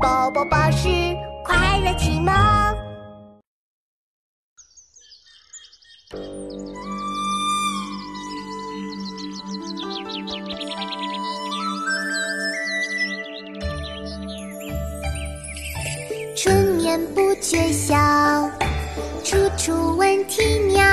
[0.00, 0.88] 宝宝巴士
[1.44, 2.32] 快乐启蒙。
[16.36, 17.96] 春眠不觉晓，
[19.24, 20.84] 处处闻啼鸟。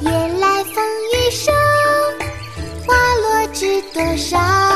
[0.00, 1.54] 夜来风雨声，
[2.86, 4.75] 花落知多少。